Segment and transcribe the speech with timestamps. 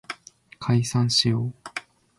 [0.57, 1.53] 解散しよう